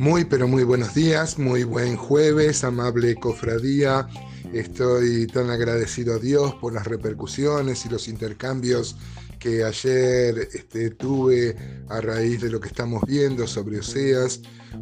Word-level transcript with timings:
Muy, 0.00 0.24
pero 0.24 0.48
muy 0.48 0.64
buenos 0.64 0.94
días, 0.94 1.38
muy 1.38 1.62
buen 1.64 1.94
jueves, 1.94 2.64
amable 2.64 3.16
cofradía. 3.16 4.08
Estoy 4.50 5.26
tan 5.26 5.50
agradecido 5.50 6.14
a 6.14 6.18
Dios 6.18 6.54
por 6.54 6.72
las 6.72 6.86
repercusiones 6.86 7.84
y 7.84 7.90
los 7.90 8.08
intercambios 8.08 8.96
que 9.38 9.62
ayer 9.62 10.48
este, 10.54 10.88
tuve 10.92 11.54
a 11.90 12.00
raíz 12.00 12.40
de 12.40 12.48
lo 12.48 12.60
que 12.60 12.68
estamos 12.68 13.02
viendo 13.06 13.46
sobre 13.46 13.80
Oseas. 13.80 14.40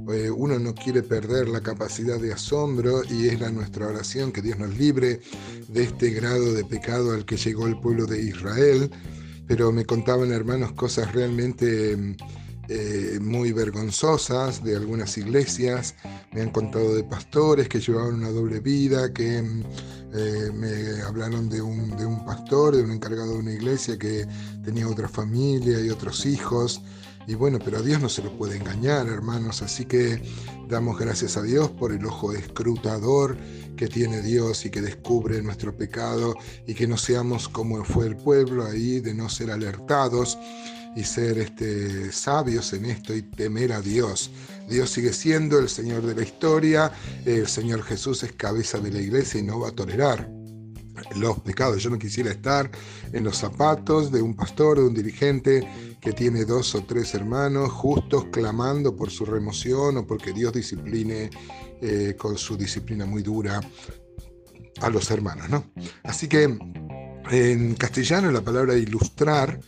Eh, 0.08 0.30
uno 0.30 0.56
no 0.60 0.72
quiere 0.72 1.02
perder 1.02 1.48
la 1.48 1.62
capacidad 1.62 2.20
de 2.20 2.32
asombro 2.32 3.02
y 3.10 3.26
es 3.26 3.40
la 3.40 3.50
nuestra 3.50 3.88
oración 3.88 4.30
que 4.30 4.40
Dios 4.40 4.56
nos 4.56 4.78
libre 4.78 5.20
de 5.66 5.82
este 5.82 6.10
grado 6.10 6.54
de 6.54 6.64
pecado 6.64 7.12
al 7.12 7.24
que 7.24 7.36
llegó 7.36 7.66
el 7.66 7.80
pueblo 7.80 8.06
de 8.06 8.22
Israel. 8.22 8.88
Pero 9.48 9.72
me 9.72 9.84
contaban 9.84 10.30
hermanos 10.30 10.74
cosas 10.74 11.12
realmente 11.12 11.96
eh, 12.68 13.18
muy 13.20 13.52
vergonzosas 13.52 14.62
de 14.62 14.76
algunas 14.76 15.16
iglesias, 15.16 15.94
me 16.32 16.42
han 16.42 16.50
contado 16.50 16.94
de 16.94 17.02
pastores 17.02 17.66
que 17.66 17.80
llevaban 17.80 18.16
una 18.16 18.28
doble 18.28 18.60
vida, 18.60 19.10
que 19.12 19.38
eh, 19.38 20.50
me 20.54 21.02
hablaron 21.02 21.48
de 21.48 21.62
un, 21.62 21.96
de 21.96 22.04
un 22.04 22.24
pastor, 22.26 22.76
de 22.76 22.82
un 22.82 22.92
encargado 22.92 23.32
de 23.32 23.38
una 23.38 23.52
iglesia 23.52 23.98
que 23.98 24.26
tenía 24.62 24.86
otra 24.86 25.08
familia 25.08 25.80
y 25.80 25.88
otros 25.88 26.26
hijos. 26.26 26.82
Y 27.26 27.34
bueno, 27.34 27.58
pero 27.62 27.78
a 27.78 27.82
Dios 27.82 28.00
no 28.00 28.08
se 28.08 28.22
lo 28.22 28.36
puede 28.36 28.56
engañar, 28.56 29.06
hermanos, 29.06 29.62
así 29.62 29.84
que 29.86 30.22
damos 30.68 30.98
gracias 30.98 31.36
a 31.36 31.42
Dios 31.42 31.70
por 31.70 31.92
el 31.92 32.04
ojo 32.04 32.32
escrutador 32.32 33.36
que 33.76 33.86
tiene 33.86 34.22
Dios 34.22 34.66
y 34.66 34.70
que 34.70 34.82
descubre 34.82 35.40
nuestro 35.42 35.74
pecado 35.74 36.34
y 36.66 36.74
que 36.74 36.86
no 36.86 36.98
seamos 36.98 37.48
como 37.48 37.82
fue 37.84 38.06
el 38.06 38.16
pueblo 38.16 38.66
ahí, 38.66 39.00
de 39.00 39.14
no 39.14 39.28
ser 39.28 39.50
alertados 39.50 40.38
y 40.96 41.04
ser 41.04 41.38
este, 41.38 42.12
sabios 42.12 42.72
en 42.72 42.86
esto 42.86 43.14
y 43.14 43.22
temer 43.22 43.72
a 43.72 43.80
Dios. 43.80 44.30
Dios 44.68 44.90
sigue 44.90 45.12
siendo 45.12 45.58
el 45.58 45.68
Señor 45.68 46.04
de 46.04 46.14
la 46.14 46.22
historia, 46.22 46.92
el 47.24 47.46
Señor 47.46 47.82
Jesús 47.82 48.22
es 48.22 48.32
cabeza 48.32 48.78
de 48.78 48.90
la 48.90 49.00
iglesia 49.00 49.40
y 49.40 49.42
no 49.42 49.60
va 49.60 49.68
a 49.68 49.72
tolerar 49.72 50.30
los 51.16 51.40
pecados. 51.40 51.82
Yo 51.82 51.90
no 51.90 51.98
quisiera 51.98 52.30
estar 52.30 52.70
en 53.12 53.24
los 53.24 53.38
zapatos 53.38 54.10
de 54.10 54.22
un 54.22 54.34
pastor, 54.34 54.78
de 54.78 54.86
un 54.86 54.94
dirigente 54.94 55.96
que 56.00 56.12
tiene 56.12 56.44
dos 56.44 56.74
o 56.74 56.82
tres 56.84 57.14
hermanos 57.14 57.70
justos 57.70 58.26
clamando 58.30 58.94
por 58.94 59.10
su 59.10 59.24
remoción 59.24 59.98
o 59.98 60.06
porque 60.06 60.32
Dios 60.32 60.52
discipline 60.52 61.30
eh, 61.80 62.14
con 62.18 62.36
su 62.36 62.56
disciplina 62.56 63.06
muy 63.06 63.22
dura 63.22 63.60
a 64.80 64.90
los 64.90 65.10
hermanos. 65.10 65.48
¿no? 65.48 65.64
Así 66.04 66.28
que 66.28 66.58
en 67.30 67.74
castellano 67.74 68.30
la 68.30 68.40
palabra 68.40 68.76
ilustrar 68.76 69.60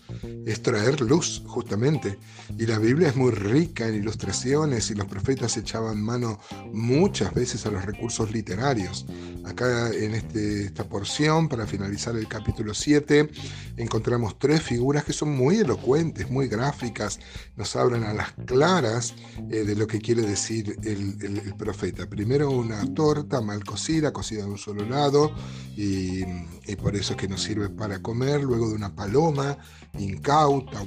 es 0.47 0.63
traer 0.63 1.01
luz, 1.01 1.43
justamente. 1.47 2.19
Y 2.59 2.67
la 2.67 2.79
Biblia 2.79 3.09
es 3.09 3.17
muy 3.17 3.31
rica 3.31 3.87
en 3.87 3.95
ilustraciones 3.95 4.91
y 4.91 4.95
los 4.95 5.07
profetas 5.07 5.57
echaban 5.57 6.03
mano 6.03 6.41
muchas 6.73 7.33
veces 7.35 7.67
a 7.67 7.71
los 7.71 7.85
recursos 7.85 8.33
literarios. 8.33 9.07
Acá 9.45 9.91
en 9.91 10.15
este, 10.15 10.65
esta 10.65 10.85
porción, 10.89 11.49
para 11.49 11.67
finalizar 11.67 12.15
el 12.17 12.29
capítulo 12.29 12.75
7, 12.75 13.31
encontramos 13.77 14.39
tres 14.39 14.63
figuras 14.63 15.05
que 15.05 15.13
son 15.13 15.37
muy 15.37 15.57
elocuentes, 15.57 16.31
muy 16.31 16.49
gráficas, 16.49 17.19
nos 17.57 17.75
hablan 17.77 18.05
a 18.05 18.13
las 18.13 18.33
claras 18.47 19.15
eh, 19.51 19.65
de 19.65 19.75
lo 19.75 19.87
que 19.87 20.01
quiere 20.01 20.23
decir 20.23 20.77
el, 20.83 21.55
profeta. 21.57 22.09
Primero 22.09 22.51
una 22.51 22.85
torta 22.95 23.41
mal 23.41 23.65
cocida, 23.65 24.13
cocida 24.13 24.45
de 24.45 24.51
un 24.51 24.59
solo 24.59 24.85
lado, 24.85 25.33
y, 25.77 26.23
y 26.67 26.77
por 26.77 26.97
eso 26.97 27.13
es 27.13 27.19
que 27.19 27.29
nos 27.29 27.43
sirve 27.43 27.69
para 27.69 28.01
comer, 28.01 28.43
luego 28.43 28.69
de 28.69 28.75
una 28.75 28.95
paloma 28.95 29.59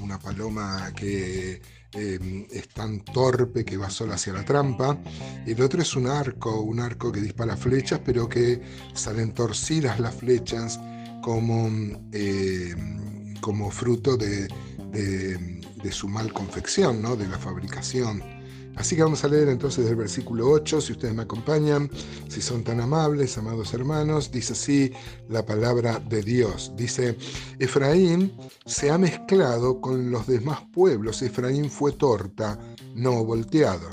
una 0.02 0.20
paloma 0.20 0.92
que 0.96 1.62
em, 1.94 2.48
es 2.52 2.68
tan 2.70 3.02
torpe 3.06 3.64
que 3.64 3.78
va 3.78 3.90
sola 3.90 4.16
hacia 4.16 4.34
la 4.34 4.44
trampa. 4.44 4.98
El 5.46 5.62
otro 5.62 5.82
es 5.82 5.96
un 5.96 6.08
arco, 6.08 6.62
un 6.62 6.80
arco 6.80 7.12
que 7.12 7.22
dispara 7.22 7.56
flechas, 7.56 8.02
pero 8.04 8.28
que 8.28 8.62
salen 8.94 9.34
torcidas 9.34 10.00
las 10.00 10.16
flechas 10.16 10.80
como, 11.22 11.68
em, 12.12 13.36
como 13.42 13.70
fruto 13.72 14.18
de, 14.18 14.48
de, 14.92 15.92
su 15.92 16.08
mal 16.08 16.32
confección, 16.32 17.02
¿no? 17.02 17.16
de 17.16 17.28
la 17.28 17.38
fabricación. 17.38 18.33
Así 18.76 18.96
que 18.96 19.04
vamos 19.04 19.24
a 19.24 19.28
leer 19.28 19.50
entonces 19.50 19.88
el 19.88 19.96
versículo 19.96 20.50
8, 20.50 20.82
si 20.82 20.94
ustedes 20.94 21.14
me 21.14 21.24
acompañan, 21.24 21.90
si 22.28 22.42
son 22.42 22.64
tan 22.64 22.80
amables, 22.80 23.38
amados 23.38 23.74
hermanos, 23.74 24.32
dice 24.32 24.54
así 24.54 24.92
la 25.30 25.46
palabra 25.46 26.00
de 26.00 26.24
Dios. 26.24 26.74
Dice, 26.76 27.18
Efraín 27.60 28.34
se 28.66 28.90
ha 28.90 28.98
mezclado 28.98 29.80
con 29.80 30.10
los 30.10 30.26
demás 30.26 30.62
pueblos, 30.74 31.22
Efraín 31.22 31.70
fue 31.70 31.92
torta, 31.92 32.60
no 32.96 33.24
volteado. 33.24 33.90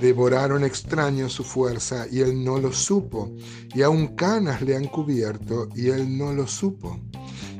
Devoraron 0.00 0.64
extraños 0.64 1.32
su 1.32 1.44
fuerza 1.44 2.06
y 2.10 2.20
él 2.20 2.42
no 2.44 2.58
lo 2.58 2.72
supo, 2.72 3.32
y 3.74 3.82
aun 3.82 4.08
canas 4.16 4.60
le 4.60 4.76
han 4.76 4.86
cubierto 4.86 5.68
y 5.76 5.90
él 5.90 6.18
no 6.18 6.32
lo 6.32 6.48
supo 6.48 7.00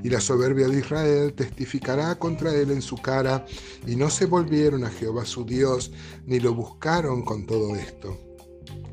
y 0.04 0.10
la 0.10 0.20
soberbia 0.20 0.68
de 0.68 0.78
Israel 0.80 1.32
testificará 1.32 2.14
contra 2.16 2.54
él 2.54 2.70
en 2.70 2.82
su 2.82 2.96
cara, 2.96 3.44
y 3.86 3.96
no 3.96 4.10
se 4.10 4.26
volvieron 4.26 4.84
a 4.84 4.90
Jehová 4.90 5.24
su 5.24 5.44
Dios, 5.46 5.92
ni 6.26 6.38
lo 6.38 6.54
buscaron 6.54 7.24
con 7.24 7.46
todo 7.46 7.74
esto. 7.74 8.16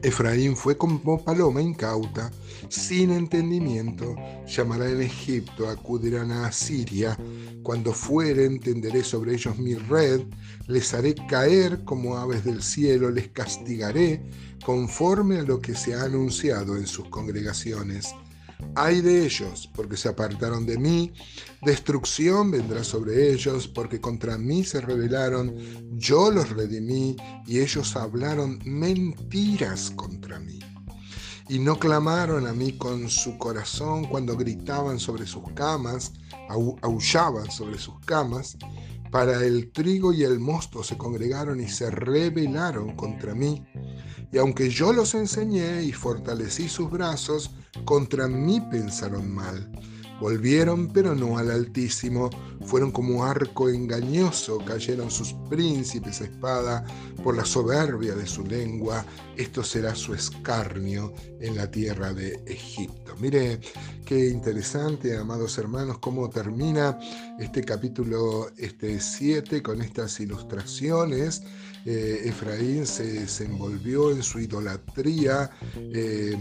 Efraín 0.04 0.56
fue 0.56 0.78
como 0.78 1.22
paloma 1.22 1.62
incauta, 1.62 2.32
sin 2.70 3.12
entendimiento, 3.12 4.16
llamará 4.48 4.90
en 4.90 5.02
Egipto, 5.02 5.70
acudirán 5.70 6.32
a 6.32 6.48
Asiria. 6.48 7.18
Cuando 7.62 7.92
fueren, 7.92 8.62
tenderé 8.62 9.04
sobre 9.04 9.34
ellos 9.34 9.60
mi 9.60 9.76
red, 9.76 10.22
les 10.68 10.94
haré 10.94 11.14
caer 11.30 11.84
como 11.84 12.18
aves 12.18 12.46
del 12.46 12.64
cielo, 12.64 13.12
les 13.12 13.28
castigaré 13.28 14.24
conforme 14.66 15.40
a 15.40 15.44
lo 15.44 15.60
que 15.60 15.76
se 15.76 15.94
ha 15.94 16.04
anunciado 16.04 16.78
en 16.78 16.88
sus 16.88 17.10
congregaciones. 17.10 18.16
Ay 18.76 19.02
de 19.02 19.26
ellos, 19.26 19.70
porque 19.74 19.98
se 19.98 20.10
apartaron 20.10 20.66
de 20.66 20.78
mí, 20.78 21.14
destrucción 21.62 22.52
vendrá 22.52 22.84
sobre 22.84 23.32
ellos, 23.32 23.68
porque 23.68 24.00
contra 24.00 24.38
mí 24.38 24.64
se 24.64 24.82
rebelaron, 24.82 25.56
yo 25.98 26.32
los 26.32 26.50
redimí, 26.50 27.16
y 27.46 27.60
ellos 27.60 27.96
hablaron 27.96 28.60
mentiras 28.66 29.92
contra 29.92 30.40
mí. 30.40 30.60
Y 31.50 31.60
no 31.60 31.78
clamaron 31.78 32.48
a 32.48 32.54
mí 32.54 32.78
con 32.78 33.10
su 33.10 33.38
corazón 33.38 34.06
cuando 34.06 34.38
gritaban 34.38 35.00
sobre 35.00 35.26
sus 35.26 35.44
camas, 35.54 36.14
aullaban 36.82 37.52
sobre 37.52 37.78
sus 37.78 38.00
camas, 38.06 38.58
para 39.12 39.44
el 39.44 39.72
trigo 39.74 40.14
y 40.14 40.24
el 40.24 40.40
mosto 40.40 40.84
se 40.84 40.98
congregaron 40.98 41.60
y 41.60 41.68
se 41.68 41.92
rebelaron 41.92 42.96
contra 42.96 43.36
mí. 43.36 43.66
Y 44.32 44.38
aunque 44.38 44.70
yo 44.70 44.94
los 44.94 45.14
enseñé 45.14 45.84
y 45.84 45.92
fortalecí 45.92 46.70
sus 46.70 46.90
brazos, 46.90 47.52
contra 47.86 48.28
mí 48.28 48.62
pensaron 48.62 49.34
mal. 49.34 49.70
Volvieron, 50.22 50.94
pero 50.94 51.16
no 51.16 51.40
al 51.40 51.50
Altísimo. 51.50 52.30
Fueron 52.68 52.92
como 52.92 53.26
arco 53.26 53.70
engañoso, 53.70 54.60
cayeron 54.60 55.10
sus 55.10 55.34
príncipes 55.50 56.22
a 56.22 56.26
espada 56.26 56.86
por 57.24 57.36
la 57.36 57.44
soberbia 57.44 58.14
de 58.14 58.28
su 58.28 58.46
lengua. 58.46 59.04
Esto 59.36 59.64
será 59.64 59.96
su 59.96 60.14
escarnio 60.14 61.12
en 61.40 61.56
la 61.56 61.72
tierra 61.72 62.14
de 62.14 62.40
Egipto. 62.46 63.16
Mire 63.20 63.60
qué 64.06 64.30
interesante, 64.30 65.18
amados 65.18 65.58
hermanos, 65.58 65.98
cómo 65.98 66.30
termina 66.30 67.00
este 67.40 67.64
capítulo 67.64 68.52
este 68.58 69.00
7 69.00 69.64
con 69.64 69.82
estas 69.82 70.20
ilustraciones. 70.20 71.42
Eh, 71.84 72.22
Efraín 72.26 72.86
se, 72.86 73.26
envolvió 73.44 74.12
en 74.12 74.22
su 74.22 74.40
idolatría, 74.40 75.50
eh, 75.76 76.38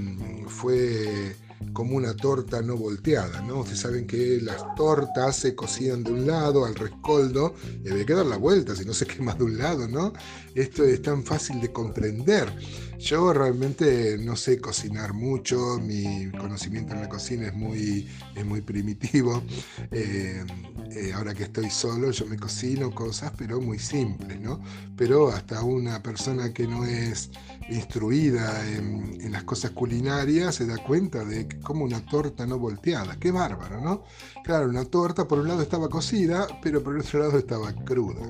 fue 0.48 1.34
como 1.72 1.96
una 1.96 2.14
torta 2.14 2.62
no 2.62 2.76
volteada, 2.76 3.42
¿no? 3.42 3.60
Ustedes 3.60 3.80
saben 3.80 4.06
que 4.06 4.40
las 4.40 4.74
tortas 4.74 5.36
se 5.36 5.54
cocían 5.54 6.02
de 6.02 6.12
un 6.12 6.26
lado 6.26 6.64
al 6.64 6.74
rescoldo 6.74 7.54
y 7.84 7.90
había 7.90 8.06
que 8.06 8.14
dar 8.14 8.26
la 8.26 8.36
vuelta, 8.36 8.74
si 8.74 8.84
no 8.84 8.92
se 8.92 9.06
quema 9.06 9.34
de 9.34 9.44
un 9.44 9.58
lado, 9.58 9.86
¿no? 9.86 10.12
Esto 10.54 10.84
es 10.84 11.02
tan 11.02 11.24
fácil 11.24 11.60
de 11.60 11.72
comprender. 11.72 12.52
Yo 12.98 13.32
realmente 13.32 14.18
no 14.18 14.36
sé 14.36 14.60
cocinar 14.60 15.14
mucho, 15.14 15.78
mi 15.80 16.30
conocimiento 16.32 16.92
en 16.92 17.00
la 17.00 17.08
cocina 17.08 17.46
es 17.46 17.54
muy, 17.54 18.06
es 18.34 18.44
muy 18.44 18.60
primitivo. 18.60 19.42
Eh, 19.90 20.44
eh, 20.90 21.12
ahora 21.14 21.34
que 21.34 21.44
estoy 21.44 21.70
solo, 21.70 22.10
yo 22.10 22.26
me 22.26 22.36
cocino 22.36 22.90
cosas, 22.92 23.32
pero 23.36 23.60
muy 23.60 23.78
simples, 23.78 24.40
¿no? 24.40 24.60
Pero 24.96 25.28
hasta 25.28 25.62
una 25.62 26.02
persona 26.02 26.52
que 26.52 26.66
no 26.66 26.84
es 26.84 27.30
instruida 27.68 28.68
en, 28.68 29.30
las 29.30 29.44
cosas 29.44 29.70
culinarias 29.70 30.56
se 30.56 30.66
da 30.66 30.76
cuenta 30.78 31.24
de 31.24 31.48
como 31.62 31.84
una 31.84 32.04
torta 32.04 32.44
no 32.44 32.58
volteada. 32.58 33.16
Qué 33.20 33.30
bárbaro, 33.30 33.80
¿no? 33.80 34.02
Claro, 34.42 34.68
una 34.68 34.84
torta 34.84 35.28
por 35.28 35.38
un 35.38 35.46
lado 35.46 35.62
estaba 35.62 35.88
cocida, 35.88 36.48
pero 36.60 36.82
por 36.82 36.98
otro 36.98 37.20
lado 37.20 37.38
estaba 37.38 37.72
cruda. 37.72 38.22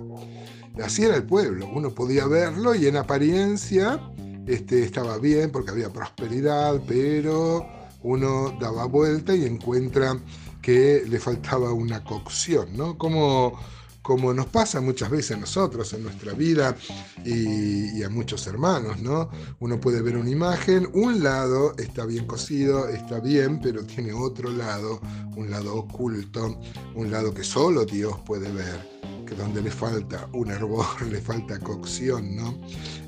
Así 0.84 1.04
era 1.04 1.16
el 1.16 1.24
pueblo, 1.24 1.66
uno 1.74 1.94
podía 1.94 2.26
verlo 2.26 2.74
y 2.74 2.86
en 2.86 2.96
apariencia 2.96 4.00
este, 4.46 4.84
estaba 4.84 5.16
bien 5.16 5.50
porque 5.50 5.70
había 5.70 5.90
prosperidad, 5.90 6.78
pero 6.86 7.66
uno 8.02 8.54
daba 8.60 8.84
vuelta 8.84 9.34
y 9.34 9.46
encuentra 9.46 10.18
que 10.60 11.04
le 11.08 11.18
faltaba 11.18 11.72
una 11.72 12.02
cocción, 12.04 12.76
¿no? 12.76 12.98
Como 12.98 13.58
como 14.02 14.32
nos 14.32 14.46
pasa 14.46 14.80
muchas 14.80 15.10
veces 15.10 15.36
a 15.36 15.40
nosotros 15.40 15.92
en 15.92 16.02
nuestra 16.02 16.32
vida 16.32 16.74
y, 17.24 18.02
a 18.02 18.08
muchos 18.08 18.46
hermanos, 18.46 19.00
¿no? 19.00 19.30
Uno 19.60 19.78
puede 19.78 20.00
ver 20.00 20.16
una 20.16 20.30
imagen, 20.30 20.88
un 20.94 21.22
lado 21.22 21.74
está 21.76 22.06
bien 22.06 22.26
cosido, 22.26 22.88
está 22.88 23.20
bien, 23.20 23.60
pero 23.60 23.84
tiene 23.84 24.12
otro 24.12 24.50
lado, 24.50 25.00
un 25.36 25.50
lado 25.50 25.74
oculto, 25.76 26.58
un 26.94 27.10
lado 27.10 27.34
que 27.34 27.44
solo 27.44 27.84
Dios 27.84 28.18
puede 28.24 28.50
ver 28.50 29.00
que 29.26 29.34
donde 29.34 29.62
le 29.62 29.70
falta 29.70 30.28
un 30.32 30.50
hervor, 30.50 31.02
le 31.10 31.20
falta 31.20 31.58
cocción, 31.60 32.34
¿no? 32.34 32.58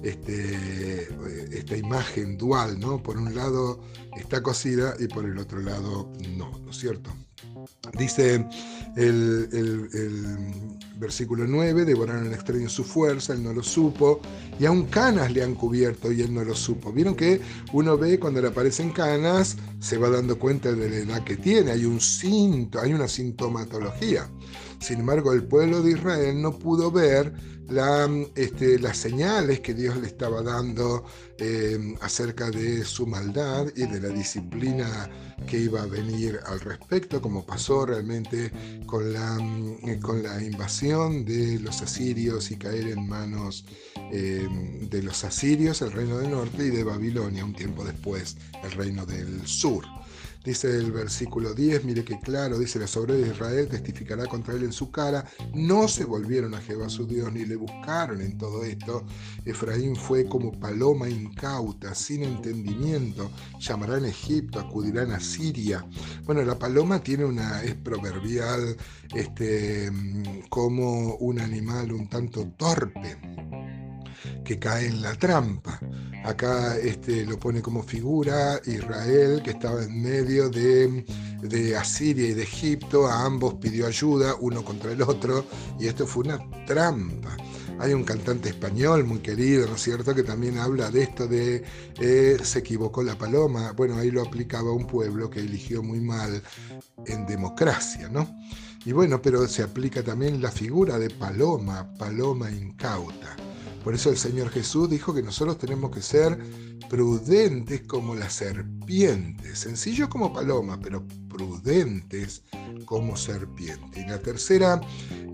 Este, 0.03 1.09
esta 1.51 1.77
imagen 1.77 2.37
dual, 2.37 2.79
¿no? 2.79 3.03
Por 3.03 3.17
un 3.17 3.35
lado 3.35 3.81
está 4.17 4.43
cocida 4.43 4.95
y 5.01 5.09
por 5.09 5.25
el 5.25 5.39
otro 5.39 5.61
lado 5.61 6.13
no, 6.37 6.59
¿no 6.59 6.71
es 6.71 6.77
cierto? 6.77 7.11
Dice 7.99 8.47
el, 8.97 9.49
versículo 10.97 11.47
9, 11.47 11.85
devoraron 11.85 12.27
al 12.27 12.33
extraño 12.33 12.69
su 12.69 12.85
fuerza, 12.85 13.33
él 13.33 13.43
no 13.43 13.53
lo 13.53 13.63
supo, 13.63 14.21
y 14.59 14.67
aún 14.67 14.87
canas 14.87 15.33
le 15.33 15.43
han 15.43 15.55
cubierto 15.55 16.13
y 16.13 16.23
él 16.23 16.33
no 16.33 16.45
lo 16.45 16.55
supo. 16.55 16.93
Vieron 16.93 17.15
que 17.15 17.41
uno 17.73 17.99
ve 17.99 18.21
cuando 18.21 18.41
le 18.41 18.49
aparecen 18.49 18.91
canas, 18.91 19.57
se 19.81 19.99
va 19.99 20.11
dando 20.11 20.39
cuenta 20.39 20.73
de 20.73 20.89
la 20.89 20.97
edad 20.97 21.25
que 21.25 21.37
tiene, 21.37 21.73
hay 21.73 21.85
un 21.85 22.01
cinto, 22.01 22.81
hay 22.81 22.95
una 22.95 23.09
sintomatología. 23.09 24.31
Sin 24.79 25.01
embargo, 25.01 25.33
el 25.33 25.45
pueblo 25.45 25.83
de 25.83 25.93
Israel 25.93 26.41
no 26.41 26.59
pudo 26.59 26.91
ver 26.91 27.33
este, 28.35 28.79
las 28.79 28.99
señales 28.99 29.61
que 29.61 29.75
Dios 29.75 29.97
le 29.97 30.07
estaba 30.07 30.43
dando 30.43 31.05
eh, 31.39 31.97
acerca 32.01 32.51
de 32.51 32.85
su 32.85 33.07
maldad 33.07 33.67
y 33.75 33.87
de 33.87 34.01
la 34.01 34.09
disciplina 34.09 35.09
que 35.47 35.59
iba 35.59 35.83
a 35.83 35.87
venir 35.87 36.39
al 36.47 36.61
respecto, 36.61 37.21
como 37.21 37.45
pasó 37.45 37.87
realmente 37.87 38.51
con 38.87 39.13
la, 39.13 39.39
mm, 39.41 40.23
la 40.23 40.43
invasión 40.43 41.25
de 41.25 41.59
los 41.61 41.83
asirios 41.83 42.51
y 42.51 42.57
caer 42.57 42.89
en 42.89 43.09
manos 43.09 43.65
eh, 44.13 44.47
de 44.91 45.03
los 45.03 45.25
asirios, 45.25 45.83
el 45.83 45.93
reino 45.93 46.19
del 46.19 46.31
norte, 46.31 46.67
y 46.67 46.71
de 46.71 46.85
Babilonia 46.85 47.45
un 47.45 47.55
tiempo 47.55 47.85
después, 47.85 48.37
el 48.63 48.73
reino 48.73 49.07
del 49.07 49.47
sur. 49.47 49.85
Dice 50.45 50.77
el 50.77 50.91
versículo 50.91 51.55
10, 51.55 51.85
mire 51.85 52.05
que 52.05 52.19
claro, 52.19 52.59
dice 52.59 52.81
la 52.81 52.89
sobre 52.89 53.15
de 53.15 53.29
Israel 53.29 53.69
testificará 53.69 54.27
contra 54.27 54.55
él 54.55 54.65
en 54.65 54.73
su 54.73 54.91
cara, 54.91 55.25
no 55.55 55.87
se 55.87 56.05
volvieron 56.05 56.55
a 56.55 56.61
Jehová 56.61 56.89
su 56.89 57.07
Dios 57.07 57.33
ni 57.33 57.45
le 57.45 57.55
buscaron 57.55 58.21
en 58.21 58.37
todo 58.39 58.65
esto. 58.65 59.05
Efraín 59.45 59.95
fue 59.95 60.29
como 60.29 60.59
paloma 60.59 61.09
incauta, 61.09 61.95
sin 61.95 62.25
entendimiento, 62.25 63.31
llamarán 63.61 64.05
a 64.05 64.09
Egipto, 64.09 64.59
acudirán 64.59 65.13
a 65.13 65.21
Siria. 65.21 65.87
Bueno, 66.25 66.43
la 66.43 66.59
paloma 66.59 67.01
tiene 67.01 67.25
una, 67.25 67.63
es 67.63 67.77
proverbial 67.77 68.77
este, 69.15 69.93
como 70.49 71.15
un 71.17 71.41
animal 71.41 71.93
un 71.93 72.09
tanto 72.09 72.49
torpe 72.57 73.17
que 74.45 74.59
cae 74.59 74.87
en 74.87 75.03
la 75.03 75.15
trampa. 75.15 75.81
Acá 76.25 76.77
este, 76.79 77.25
lo 77.25 77.39
pone 77.39 77.61
como 77.61 77.83
figura 77.83 78.61
Israel, 78.65 79.43
que 79.43 79.51
estaba 79.51 79.83
en 79.83 80.03
medio 80.03 80.49
de, 80.49 81.05
de, 81.43 81.77
Asiria 81.77 82.29
y 82.29 82.35
de 82.35 82.43
Egipto, 82.43 83.07
a 83.07 83.25
ambos 83.25 83.55
pidió 83.55 83.87
ayuda, 83.87 84.35
uno 84.41 84.65
contra 84.65 84.93
el 84.93 85.03
otro, 85.03 85.45
y 85.81 85.87
esto 85.89 86.07
fue 86.07 86.25
una 86.25 86.39
trampa. 86.67 87.37
Hay 87.79 87.95
un 87.95 88.05
cantante 88.05 88.51
español 88.51 89.05
muy 89.05 89.19
querido, 89.19 89.67
¿no 89.67 89.75
es 89.75 89.83
cierto?, 89.83 90.15
que 90.15 90.23
también 90.23 90.59
habla 90.59 90.91
de 90.91 91.03
esto 91.03 91.27
de 91.27 91.65
eh, 92.01 92.39
se 92.41 92.61
equivocó 92.61 93.03
la 93.03 93.19
paloma. 93.19 93.73
Bueno, 93.73 93.97
ahí 93.97 94.11
lo 94.11 94.23
aplicaba 94.23 94.71
un 94.71 94.87
pueblo 94.87 95.29
que 95.29 95.41
eligió 95.41 95.83
muy 95.83 96.01
mal 96.01 96.41
en 97.07 97.27
democracia, 97.27 98.09
¿no? 98.09 98.29
Y 98.85 98.93
bueno, 98.93 99.21
pero 99.23 99.47
se 99.49 99.63
aplica 99.63 100.03
también 100.03 100.43
la 100.43 100.51
figura 100.51 100.99
de 100.99 101.11
paloma, 101.11 101.93
paloma 101.99 102.51
incauta. 102.51 103.37
Por 103.83 103.95
eso 103.95 104.11
el 104.11 104.17
Señor 104.17 104.51
Jesús 104.51 104.89
dijo 104.89 105.13
que 105.13 105.23
nosotros 105.23 105.59
tenemos 105.59 105.91
que 105.91 106.03
ser 106.03 106.39
prudentes 106.89 107.83
como 107.83 108.15
la 108.15 108.31
serpiente, 108.31 109.57
sencillos 109.57 110.09
como 110.09 110.33
paloma, 110.33 110.79
pero 110.81 111.05
prudentes 111.29 112.43
como 112.85 113.17
serpiente. 113.17 114.01
Y 114.01 114.09
la 114.09 114.19
tercera 114.19 114.81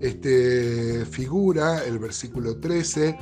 este, 0.01 1.05
figura, 1.05 1.83
el 1.85 1.99
versículo 1.99 2.57
13, 2.59 3.17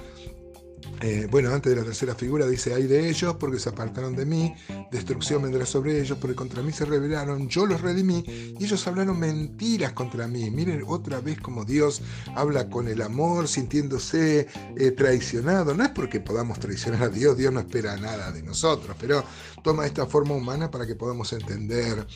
eh, 1.01 1.27
bueno, 1.29 1.53
antes 1.53 1.73
de 1.73 1.79
la 1.79 1.85
tercera 1.85 2.15
figura 2.15 2.47
dice, 2.47 2.73
hay 2.73 2.88
de 2.88 3.09
ellos 3.09 3.35
porque 3.39 3.59
se 3.59 3.69
apartaron 3.69 4.15
de 4.15 4.25
mí, 4.25 4.55
destrucción 4.91 5.44
vendrá 5.44 5.65
sobre 5.65 6.01
ellos, 6.01 6.17
porque 6.19 6.35
contra 6.35 6.63
mí 6.63 6.71
se 6.71 6.85
rebelaron, 6.85 7.47
yo 7.47 7.65
los 7.65 7.81
redimí 7.81 8.23
y 8.27 8.63
ellos 8.63 8.88
hablaron 8.88 9.19
mentiras 9.19 9.94
contra 9.94 10.27
mí. 10.27 10.49
Miren 10.49 10.83
otra 10.88 11.21
vez 11.21 11.39
como 11.39 11.65
Dios 11.65 12.01
habla 12.35 12.69
con 12.69 12.88
el 12.88 13.01
amor, 13.01 13.47
sintiéndose 13.47 14.47
eh, 14.75 14.91
traicionado. 14.91 15.75
No 15.75 15.83
es 15.83 15.89
porque 15.89 16.19
podamos 16.19 16.59
traicionar 16.59 17.03
a 17.03 17.09
Dios, 17.09 17.38
Dios 17.38 17.53
no 17.53 17.59
espera 17.59 17.95
nada 17.97 18.31
de 18.31 18.41
nosotros, 18.41 18.95
pero 19.00 19.23
toma 19.63 19.85
esta 19.85 20.07
forma 20.07 20.33
humana 20.33 20.71
para 20.71 20.88
que 20.88 20.95
podamos 20.95 21.31
entender 21.33 22.07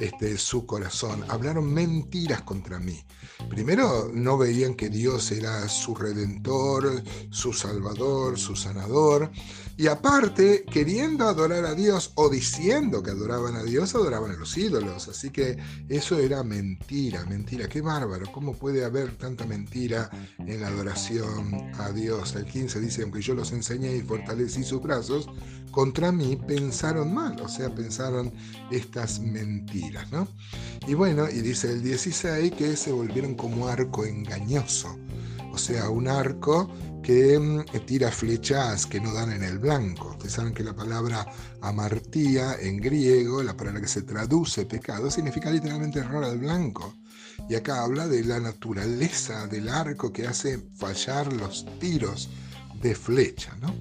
este, 0.00 0.38
su 0.38 0.66
corazón. 0.66 1.24
Hablaron 1.28 1.72
mentiras 1.72 2.42
contra 2.42 2.78
mí. 2.78 3.04
Primero, 3.48 4.10
no 4.12 4.36
veían 4.36 4.74
que 4.74 4.88
Dios 4.88 5.30
era 5.30 5.68
su 5.68 5.94
redentor, 5.94 7.02
su 7.30 7.52
salvador, 7.52 8.38
su 8.38 8.56
sanador. 8.56 9.30
Y 9.76 9.86
aparte, 9.86 10.64
queriendo 10.64 11.28
adorar 11.28 11.64
a 11.64 11.74
Dios 11.74 12.10
o 12.16 12.28
diciendo 12.28 13.00
que 13.00 13.12
adoraban 13.12 13.54
a 13.54 13.62
Dios, 13.62 13.94
adoraban 13.94 14.32
a 14.32 14.36
los 14.36 14.56
ídolos. 14.58 15.06
Así 15.06 15.30
que 15.30 15.56
eso 15.88 16.18
era 16.18 16.42
mentira, 16.42 17.24
mentira. 17.26 17.68
Qué 17.68 17.80
bárbaro. 17.80 18.26
¿Cómo 18.32 18.54
puede 18.54 18.84
haber 18.84 19.16
tanta 19.16 19.46
mentira 19.46 20.10
en 20.38 20.60
la 20.60 20.66
adoración 20.66 21.70
a 21.78 21.92
Dios? 21.92 22.34
El 22.34 22.44
15 22.44 22.80
dice, 22.80 23.02
aunque 23.02 23.22
yo 23.22 23.34
los 23.34 23.52
enseñé 23.52 23.94
y 23.94 24.02
fortalecí 24.02 24.64
sus 24.64 24.82
brazos, 24.82 25.28
contra 25.70 26.10
mí 26.10 26.36
pensaron 26.36 27.14
mal. 27.14 27.40
O 27.40 27.48
sea, 27.48 27.72
pensaron 27.72 28.32
estas 28.72 29.20
mentiras. 29.20 29.87
Y 30.86 30.94
bueno, 30.94 31.28
y 31.28 31.40
dice 31.40 31.70
el 31.70 31.82
16 31.82 32.52
que 32.52 32.76
se 32.76 32.92
volvieron 32.92 33.34
como 33.34 33.68
arco 33.68 34.04
engañoso, 34.04 34.96
o 35.52 35.58
sea, 35.58 35.90
un 35.90 36.08
arco 36.08 36.70
que 37.02 37.38
mm, 37.38 37.64
tira 37.86 38.10
flechas 38.10 38.86
que 38.86 39.00
no 39.00 39.12
dan 39.12 39.32
en 39.32 39.42
el 39.42 39.58
blanco. 39.58 40.10
Ustedes 40.10 40.34
saben 40.34 40.54
que 40.54 40.62
la 40.62 40.74
palabra 40.74 41.26
amartía 41.60 42.56
en 42.60 42.78
griego, 42.78 43.42
la 43.42 43.56
palabra 43.56 43.80
que 43.80 43.88
se 43.88 44.02
traduce 44.02 44.66
pecado, 44.66 45.10
significa 45.10 45.50
literalmente 45.50 46.00
error 46.00 46.24
al 46.24 46.38
blanco. 46.38 46.94
Y 47.48 47.54
acá 47.54 47.82
habla 47.82 48.08
de 48.08 48.24
la 48.24 48.40
naturaleza 48.40 49.46
del 49.46 49.68
arco 49.68 50.12
que 50.12 50.26
hace 50.26 50.58
fallar 50.76 51.32
los 51.32 51.64
tiros 51.78 52.28
de 52.82 52.94
flecha, 52.94 53.56
¿no? 53.60 53.74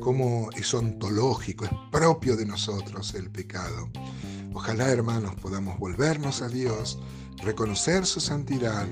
Como 0.00 0.50
es 0.56 0.72
ontológico, 0.72 1.64
es 1.64 1.70
propio 1.90 2.36
de 2.36 2.46
nosotros 2.46 3.14
el 3.14 3.30
pecado. 3.30 3.90
Ojalá, 4.58 4.90
hermanos, 4.90 5.36
podamos 5.36 5.78
volvernos 5.78 6.42
a 6.42 6.48
Dios, 6.48 6.98
reconocer 7.36 8.04
su 8.04 8.18
santidad 8.18 8.88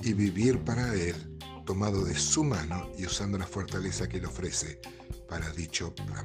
y 0.00 0.12
vivir 0.12 0.62
para 0.62 0.94
Él, 0.94 1.36
tomado 1.66 2.04
de 2.04 2.14
su 2.14 2.44
mano 2.44 2.88
y 2.96 3.04
usando 3.04 3.36
la 3.36 3.44
fortaleza 3.44 4.08
que 4.08 4.18
Él 4.18 4.26
ofrece 4.26 4.80
para 5.28 5.50
dicho 5.50 5.92
plan. 5.92 6.24